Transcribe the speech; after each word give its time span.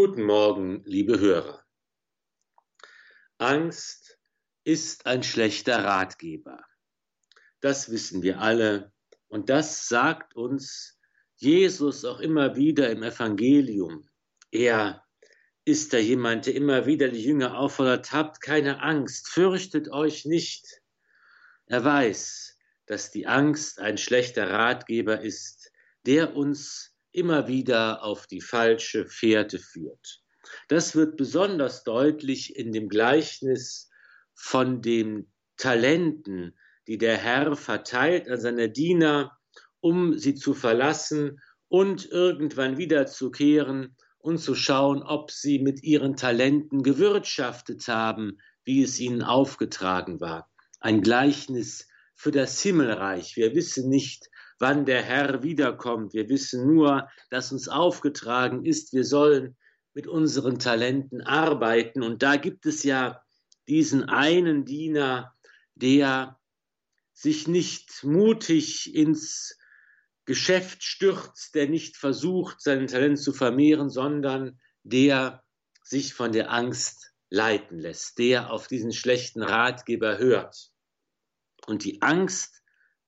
Guten 0.00 0.22
Morgen, 0.22 0.84
liebe 0.84 1.18
Hörer. 1.18 1.64
Angst 3.38 4.16
ist 4.62 5.06
ein 5.06 5.24
schlechter 5.24 5.82
Ratgeber. 5.82 6.64
Das 7.58 7.90
wissen 7.90 8.22
wir 8.22 8.38
alle 8.38 8.92
und 9.26 9.48
das 9.48 9.88
sagt 9.88 10.36
uns 10.36 11.00
Jesus 11.34 12.04
auch 12.04 12.20
immer 12.20 12.54
wieder 12.54 12.90
im 12.90 13.02
Evangelium. 13.02 14.08
Er 14.52 15.04
ist 15.64 15.92
da 15.92 15.98
jemand, 15.98 16.46
der 16.46 16.54
immer 16.54 16.86
wieder 16.86 17.08
die 17.08 17.24
Jünger 17.24 17.58
auffordert, 17.58 18.12
habt 18.12 18.40
keine 18.40 18.80
Angst, 18.80 19.26
fürchtet 19.26 19.88
euch 19.90 20.24
nicht. 20.24 20.80
Er 21.66 21.84
weiß, 21.84 22.56
dass 22.86 23.10
die 23.10 23.26
Angst 23.26 23.80
ein 23.80 23.98
schlechter 23.98 24.48
Ratgeber 24.48 25.22
ist, 25.22 25.72
der 26.06 26.36
uns 26.36 26.94
immer 27.18 27.48
wieder 27.48 28.02
auf 28.02 28.26
die 28.26 28.40
falsche 28.40 29.06
Fährte 29.06 29.58
führt. 29.58 30.22
Das 30.68 30.94
wird 30.94 31.16
besonders 31.16 31.84
deutlich 31.84 32.56
in 32.56 32.72
dem 32.72 32.88
Gleichnis 32.88 33.90
von 34.34 34.80
den 34.80 35.30
Talenten, 35.56 36.56
die 36.86 36.98
der 36.98 37.16
Herr 37.16 37.56
verteilt 37.56 38.28
an 38.28 38.40
seine 38.40 38.70
Diener, 38.70 39.36
um 39.80 40.16
sie 40.16 40.34
zu 40.34 40.54
verlassen 40.54 41.40
und 41.68 42.06
irgendwann 42.06 42.78
wiederzukehren 42.78 43.96
und 44.18 44.38
zu 44.38 44.54
schauen, 44.54 45.02
ob 45.02 45.30
sie 45.30 45.58
mit 45.58 45.82
ihren 45.82 46.16
Talenten 46.16 46.82
gewirtschaftet 46.82 47.86
haben, 47.88 48.38
wie 48.64 48.82
es 48.82 48.98
ihnen 49.00 49.22
aufgetragen 49.22 50.20
war. 50.20 50.50
Ein 50.80 51.02
Gleichnis 51.02 51.88
für 52.14 52.30
das 52.30 52.60
Himmelreich. 52.60 53.36
Wir 53.36 53.54
wissen 53.54 53.88
nicht, 53.88 54.28
wann 54.58 54.84
der 54.84 55.02
Herr 55.02 55.42
wiederkommt. 55.42 56.12
Wir 56.14 56.28
wissen 56.28 56.66
nur, 56.66 57.08
dass 57.30 57.52
uns 57.52 57.68
aufgetragen 57.68 58.64
ist, 58.64 58.92
wir 58.92 59.04
sollen 59.04 59.56
mit 59.94 60.06
unseren 60.06 60.58
Talenten 60.58 61.22
arbeiten. 61.22 62.02
Und 62.02 62.22
da 62.22 62.36
gibt 62.36 62.66
es 62.66 62.82
ja 62.84 63.22
diesen 63.68 64.04
einen 64.08 64.64
Diener, 64.64 65.34
der 65.74 66.38
sich 67.12 67.48
nicht 67.48 68.04
mutig 68.04 68.94
ins 68.94 69.58
Geschäft 70.24 70.84
stürzt, 70.84 71.54
der 71.54 71.68
nicht 71.68 71.96
versucht, 71.96 72.60
sein 72.60 72.86
Talent 72.86 73.18
zu 73.18 73.32
vermehren, 73.32 73.90
sondern 73.90 74.60
der 74.82 75.42
sich 75.82 76.14
von 76.14 76.32
der 76.32 76.52
Angst 76.52 77.12
leiten 77.30 77.78
lässt, 77.78 78.18
der 78.18 78.52
auf 78.52 78.68
diesen 78.68 78.92
schlechten 78.92 79.42
Ratgeber 79.42 80.18
hört. 80.18 80.70
Und 81.66 81.84
die 81.84 82.02
Angst 82.02 82.57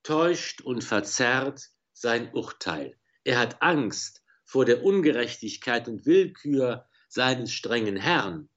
täuscht 0.02 0.60
und 0.62 0.84
verzerrt 0.84 1.68
sein 1.92 2.32
Urteil. 2.32 2.96
Er 3.24 3.38
hat 3.38 3.62
Angst 3.62 4.22
vor 4.44 4.64
der 4.64 4.82
Ungerechtigkeit 4.82 5.88
und 5.88 6.06
Willkür 6.06 6.88
seines 7.08 7.52
strengen 7.52 7.96
Herrn. 7.96 8.48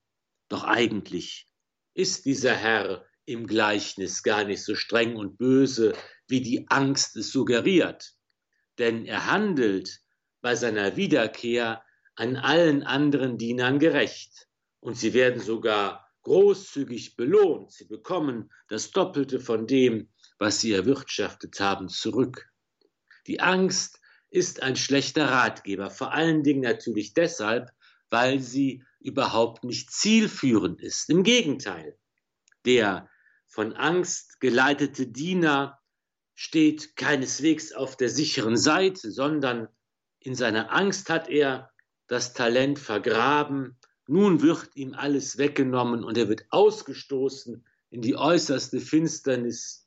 Doch 0.48 0.64
eigentlich 0.64 1.48
ist 1.94 2.26
dieser 2.26 2.56
Herr 2.56 3.06
im 3.26 3.48
Gleichnis 3.48 4.24
gar 4.24 4.44
nicht 4.44 4.64
so 4.64 4.76
streng 4.76 5.16
und 5.16 5.38
böse, 5.38 5.94
wie 6.28 6.42
die 6.42 6.66
Angst 6.70 7.16
es 7.16 7.32
suggeriert. 7.32 8.14
Denn 8.78 9.06
er 9.06 9.28
handelt 9.28 10.02
bei 10.42 10.56
seiner 10.56 10.96
Wiederkehr 10.96 11.84
an 12.16 12.36
allen 12.36 12.84
anderen 12.84 13.38
Dienern 13.38 13.80
gerecht. 13.80 14.48
Und 14.80 14.98
sie 14.98 15.14
werden 15.14 15.42
sogar 15.42 16.08
großzügig 16.24 17.16
belohnt. 17.16 17.72
Sie 17.72 17.86
bekommen 17.86 18.52
das 18.68 18.92
Doppelte 18.92 19.40
von 19.40 19.68
dem, 19.68 20.10
was 20.44 20.60
sie 20.60 20.74
erwirtschaftet 20.74 21.62
haben, 21.62 21.88
zurück. 21.88 22.52
Die 23.28 23.40
Angst 23.40 24.02
ist 24.30 24.62
ein 24.62 24.76
schlechter 24.76 25.30
Ratgeber, 25.30 25.90
vor 25.90 26.12
allen 26.12 26.44
Dingen 26.44 26.60
natürlich 26.60 27.14
deshalb, 27.14 27.72
weil 28.10 28.40
sie 28.40 28.84
überhaupt 29.00 29.64
nicht 29.64 29.90
zielführend 29.90 30.82
ist. 30.82 31.10
Im 31.10 31.24
Gegenteil, 31.24 31.98
der 32.66 33.10
von 33.48 33.72
Angst 33.72 34.42
geleitete 34.42 35.08
Diener 35.08 35.80
steht 36.36 36.98
keineswegs 36.98 37.72
auf 37.72 37.96
der 37.96 38.10
sicheren 38.10 38.58
Seite, 38.58 39.12
sondern 39.12 39.70
in 40.20 40.36
seiner 40.36 40.74
Angst 40.74 41.10
hat 41.10 41.30
er 41.30 41.72
das 42.08 42.34
Talent 42.34 42.80
vergraben, 42.80 43.78
nun 44.08 44.42
wird 44.42 44.76
ihm 44.76 44.94
alles 44.94 45.38
weggenommen 45.38 46.04
und 46.04 46.18
er 46.18 46.28
wird 46.28 46.48
ausgestoßen 46.50 47.66
in 47.92 48.02
die 48.02 48.18
äußerste 48.18 48.82
Finsternis 48.82 49.83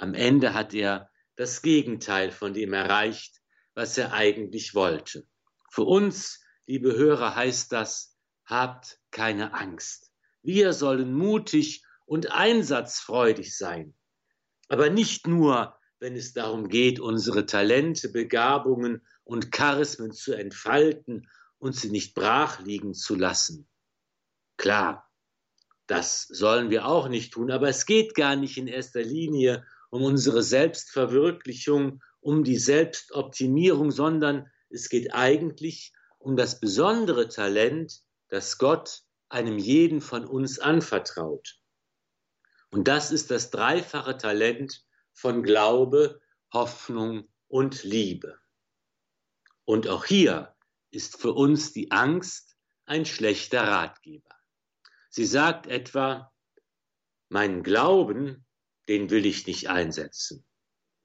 am 0.00 0.14
Ende 0.14 0.54
hat 0.54 0.72
er 0.72 1.10
das 1.36 1.60
Gegenteil 1.60 2.30
von 2.32 2.54
dem 2.54 2.72
erreicht, 2.72 3.42
was 3.74 3.98
er 3.98 4.12
eigentlich 4.12 4.74
wollte. 4.74 5.26
Für 5.70 5.84
uns, 5.84 6.42
liebe 6.66 6.96
Hörer, 6.96 7.36
heißt 7.36 7.70
das, 7.72 8.16
habt 8.44 8.98
keine 9.10 9.52
Angst. 9.52 10.10
Wir 10.42 10.72
sollen 10.72 11.12
mutig 11.12 11.84
und 12.06 12.32
einsatzfreudig 12.32 13.56
sein. 13.56 13.94
Aber 14.68 14.88
nicht 14.88 15.26
nur, 15.26 15.78
wenn 15.98 16.16
es 16.16 16.32
darum 16.32 16.68
geht, 16.68 16.98
unsere 16.98 17.44
Talente, 17.44 18.08
Begabungen 18.08 19.06
und 19.24 19.52
Charismen 19.52 20.12
zu 20.12 20.32
entfalten 20.32 21.28
und 21.58 21.76
sie 21.76 21.90
nicht 21.90 22.14
brach 22.14 22.60
liegen 22.60 22.94
zu 22.94 23.16
lassen. 23.16 23.68
Klar, 24.56 25.10
das 25.86 26.22
sollen 26.22 26.70
wir 26.70 26.86
auch 26.86 27.08
nicht 27.08 27.34
tun, 27.34 27.50
aber 27.50 27.68
es 27.68 27.84
geht 27.84 28.14
gar 28.14 28.36
nicht 28.36 28.56
in 28.56 28.66
erster 28.66 29.02
Linie 29.02 29.66
um 29.90 30.02
unsere 30.02 30.42
Selbstverwirklichung, 30.42 32.02
um 32.20 32.44
die 32.44 32.58
Selbstoptimierung, 32.58 33.90
sondern 33.90 34.50
es 34.68 34.88
geht 34.88 35.12
eigentlich 35.14 35.92
um 36.18 36.36
das 36.36 36.60
besondere 36.60 37.28
Talent, 37.28 38.00
das 38.28 38.58
Gott 38.58 39.02
einem 39.28 39.58
jeden 39.58 40.00
von 40.00 40.24
uns 40.24 40.58
anvertraut. 40.58 41.60
Und 42.70 42.88
das 42.88 43.10
ist 43.10 43.30
das 43.30 43.50
dreifache 43.50 44.16
Talent 44.16 44.84
von 45.12 45.42
Glaube, 45.42 46.20
Hoffnung 46.52 47.28
und 47.48 47.82
Liebe. 47.82 48.38
Und 49.64 49.88
auch 49.88 50.04
hier 50.04 50.54
ist 50.90 51.20
für 51.20 51.32
uns 51.32 51.72
die 51.72 51.90
Angst 51.90 52.56
ein 52.86 53.06
schlechter 53.06 53.62
Ratgeber. 53.62 54.34
Sie 55.10 55.24
sagt 55.24 55.66
etwa, 55.66 56.32
mein 57.28 57.62
Glauben 57.62 58.46
den 58.90 59.08
will 59.08 59.24
ich 59.24 59.46
nicht 59.46 59.68
einsetzen. 59.70 60.44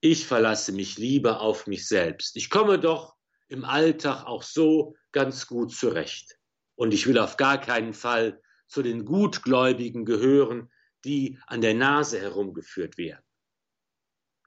Ich 0.00 0.26
verlasse 0.26 0.72
mich 0.72 0.98
lieber 0.98 1.40
auf 1.40 1.68
mich 1.68 1.86
selbst. 1.86 2.34
Ich 2.34 2.50
komme 2.50 2.80
doch 2.80 3.14
im 3.46 3.64
Alltag 3.64 4.24
auch 4.24 4.42
so 4.42 4.96
ganz 5.12 5.46
gut 5.46 5.72
zurecht. 5.72 6.36
Und 6.74 6.92
ich 6.92 7.06
will 7.06 7.16
auf 7.16 7.36
gar 7.36 7.60
keinen 7.60 7.94
Fall 7.94 8.42
zu 8.66 8.82
den 8.82 9.04
Gutgläubigen 9.04 10.04
gehören, 10.04 10.68
die 11.04 11.38
an 11.46 11.60
der 11.60 11.74
Nase 11.74 12.20
herumgeführt 12.20 12.98
werden. 12.98 13.24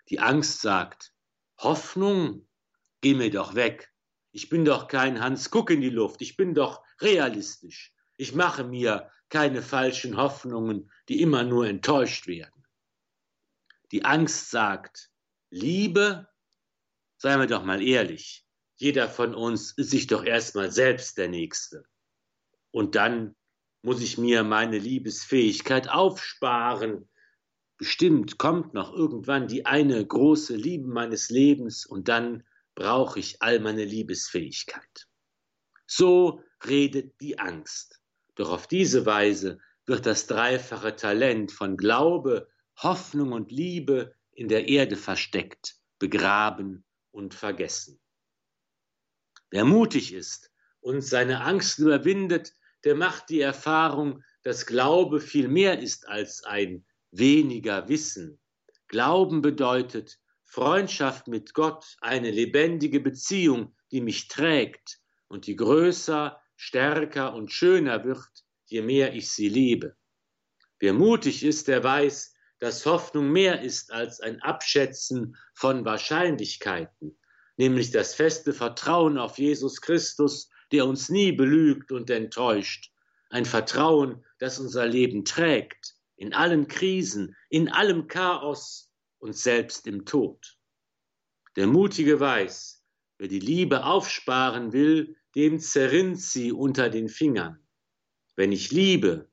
Die 0.10 0.20
Angst 0.20 0.60
sagt, 0.60 1.14
Hoffnung, 1.60 2.46
geh 3.00 3.14
mir 3.14 3.32
doch 3.32 3.56
weg. 3.56 3.90
Ich 4.34 4.50
bin 4.50 4.66
doch 4.66 4.90
kein 4.90 5.22
Hans 5.22 5.50
Guck 5.50 5.70
in 5.70 5.80
die 5.80 5.90
Luft, 5.90 6.22
ich 6.22 6.36
bin 6.36 6.54
doch 6.54 6.84
realistisch. 7.00 7.94
Ich 8.18 8.36
mache 8.36 8.66
mir 8.66 9.10
keine 9.30 9.62
falschen 9.62 10.18
Hoffnungen, 10.18 10.92
die 11.08 11.22
immer 11.22 11.44
nur 11.44 11.68
enttäuscht 11.68 12.28
werden. 12.28 12.59
Die 13.92 14.06
Angst 14.06 14.52
sagt, 14.52 15.10
Liebe, 15.50 16.28
seien 17.18 17.40
wir 17.40 17.48
doch 17.48 17.64
mal 17.64 17.82
ehrlich, 17.82 18.46
jeder 18.76 19.10
von 19.10 19.36
uns 19.36 19.72
ist 19.74 19.90
sich 19.90 20.08
doch 20.08 20.24
erstmal 20.24 20.72
selbst 20.72 21.18
der 21.18 21.28
Nächste. 21.28 21.84
Und 22.72 22.96
dann 22.96 23.36
muss 23.82 24.02
ich 24.02 24.18
mir 24.18 24.44
meine 24.44 24.78
Liebesfähigkeit 24.78 25.90
aufsparen. 25.90 27.10
Bestimmt 27.78 28.38
kommt 28.38 28.74
noch 28.74 28.94
irgendwann 28.94 29.48
die 29.48 29.66
eine 29.66 30.06
große 30.06 30.56
Liebe 30.56 30.88
meines 30.88 31.30
Lebens 31.30 31.86
und 31.86 32.08
dann 32.08 32.44
brauche 32.76 33.20
ich 33.20 33.42
all 33.42 33.60
meine 33.60 33.86
Liebesfähigkeit. 33.86 35.08
So 35.88 36.44
redet 36.66 37.20
die 37.20 37.40
Angst. 37.40 38.00
Doch 38.36 38.52
auf 38.52 38.68
diese 38.68 39.06
Weise 39.06 39.60
wird 39.86 40.06
das 40.06 40.28
dreifache 40.28 40.96
Talent 40.96 41.52
von 41.52 41.76
Glaube, 41.76 42.48
Hoffnung 42.82 43.34
und 43.34 43.52
Liebe 43.52 44.16
in 44.32 44.48
der 44.48 44.70
Erde 44.70 44.96
versteckt, 44.96 45.76
begraben 46.00 46.86
und 47.12 47.34
vergessen. 47.34 48.00
Wer 49.50 49.66
mutig 49.66 50.14
ist 50.14 50.52
und 50.80 51.02
seine 51.02 51.42
Angst 51.42 51.80
überwindet, 51.80 52.54
der 52.86 52.96
macht 52.96 53.30
die 53.30 53.42
Erfahrung, 53.42 54.24
dass 54.44 54.66
Glaube 54.66 55.20
viel 55.20 55.50
mehr 55.50 55.80
ist 55.80 56.08
als 56.08 56.46
ein 56.46 56.86
weniger 57.12 57.90
Wissen. 57.90 58.40
Glauben 58.88 59.42
bedeutet 59.42 60.20
Freundschaft 60.46 61.28
mit 61.28 61.54
Gott, 61.54 61.98
eine 62.00 62.32
lebendige 62.32 63.02
Beziehung, 63.02 63.76
die 63.92 64.02
mich 64.02 64.30
trägt 64.30 65.02
und 65.28 65.48
die 65.48 65.56
größer, 65.56 66.42
stärker 66.56 67.34
und 67.34 67.52
schöner 67.52 68.04
wird, 68.06 68.46
je 68.66 68.82
mehr 68.82 69.14
ich 69.14 69.30
sie 69.32 69.50
liebe. 69.50 69.96
Wer 70.80 70.94
mutig 70.94 71.44
ist, 71.44 71.68
der 71.68 71.84
weiß, 71.84 72.34
dass 72.60 72.86
Hoffnung 72.86 73.32
mehr 73.32 73.62
ist 73.62 73.92
als 73.92 74.20
ein 74.20 74.42
Abschätzen 74.42 75.36
von 75.54 75.86
Wahrscheinlichkeiten, 75.86 77.18
nämlich 77.58 77.92
das 77.92 78.14
feste 78.16 78.54
Vertrauen 78.54 79.18
auf 79.18 79.38
Jesus 79.38 79.82
Christus, 79.82 80.50
der 80.72 80.86
uns 80.86 81.10
nie 81.10 81.32
belügt 81.32 81.92
und 81.92 82.10
enttäuscht, 82.10 82.92
ein 83.30 83.46
Vertrauen, 83.46 84.26
das 84.40 84.60
unser 84.60 84.86
Leben 84.86 85.26
trägt, 85.26 85.96
in 86.16 86.34
allen 86.34 86.68
Krisen, 86.68 87.36
in 87.50 87.70
allem 87.70 88.08
Chaos 88.08 88.92
und 89.20 89.36
selbst 89.36 89.88
im 89.88 90.06
Tod. 90.06 90.58
Der 91.56 91.68
Mutige 91.68 92.20
weiß, 92.20 92.84
wer 93.18 93.28
die 93.28 93.40
Liebe 93.40 93.86
aufsparen 93.86 94.74
will, 94.74 95.16
dem 95.36 95.60
zerrinnt 95.60 96.20
sie 96.20 96.52
unter 96.52 96.90
den 96.90 97.08
Fingern. 97.08 97.66
Wenn 98.36 98.52
ich 98.52 98.72
liebe, 98.72 99.29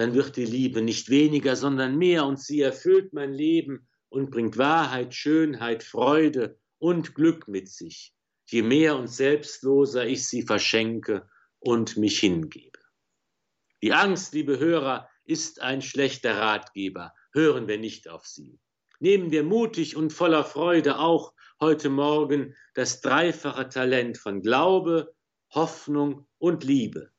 dann 0.00 0.14
wird 0.14 0.36
die 0.36 0.46
Liebe 0.46 0.80
nicht 0.80 1.10
weniger, 1.10 1.56
sondern 1.56 1.98
mehr, 1.98 2.24
und 2.24 2.40
sie 2.40 2.62
erfüllt 2.62 3.12
mein 3.12 3.34
Leben 3.34 3.86
und 4.08 4.30
bringt 4.30 4.56
Wahrheit, 4.56 5.14
Schönheit, 5.14 5.82
Freude 5.82 6.58
und 6.78 7.14
Glück 7.14 7.48
mit 7.48 7.68
sich, 7.68 8.14
je 8.46 8.62
mehr 8.62 8.96
und 8.96 9.08
selbstloser 9.08 10.06
ich 10.06 10.26
sie 10.26 10.40
verschenke 10.40 11.28
und 11.58 11.98
mich 11.98 12.18
hingebe. 12.18 12.78
Die 13.82 13.92
Angst, 13.92 14.32
liebe 14.32 14.58
Hörer, 14.58 15.06
ist 15.26 15.60
ein 15.60 15.82
schlechter 15.82 16.38
Ratgeber. 16.38 17.12
Hören 17.34 17.68
wir 17.68 17.78
nicht 17.78 18.08
auf 18.08 18.26
sie. 18.26 18.58
Nehmen 19.00 19.30
wir 19.30 19.44
mutig 19.44 19.96
und 19.96 20.14
voller 20.14 20.44
Freude 20.44 20.98
auch 20.98 21.34
heute 21.60 21.90
Morgen 21.90 22.56
das 22.72 23.02
dreifache 23.02 23.68
Talent 23.68 24.16
von 24.16 24.40
Glaube, 24.40 25.14
Hoffnung 25.50 26.26
und 26.38 26.64
Liebe. 26.64 27.10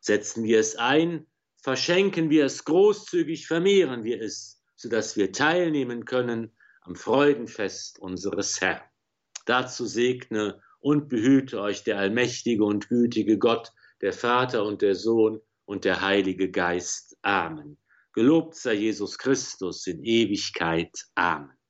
Setzen 0.00 0.42
wir 0.44 0.58
es 0.58 0.76
ein, 0.76 1.26
verschenken 1.62 2.30
wir 2.30 2.46
es 2.46 2.64
großzügig, 2.64 3.46
vermehren 3.46 4.04
wir 4.04 4.20
es, 4.20 4.62
sodass 4.76 5.16
wir 5.16 5.32
teilnehmen 5.32 6.04
können 6.04 6.52
am 6.82 6.96
Freudenfest 6.96 7.98
unseres 7.98 8.60
Herrn. 8.60 8.80
Dazu 9.46 9.86
segne 9.86 10.60
und 10.80 11.08
behüte 11.08 11.60
euch 11.60 11.84
der 11.84 11.98
allmächtige 11.98 12.64
und 12.64 12.88
gütige 12.88 13.38
Gott, 13.38 13.72
der 14.00 14.12
Vater 14.12 14.64
und 14.64 14.82
der 14.82 14.94
Sohn 14.94 15.40
und 15.64 15.84
der 15.84 16.00
Heilige 16.00 16.50
Geist. 16.50 17.16
Amen. 17.22 17.78
Gelobt 18.12 18.56
sei 18.56 18.74
Jesus 18.74 19.18
Christus 19.18 19.86
in 19.86 20.02
Ewigkeit. 20.02 20.90
Amen. 21.14 21.52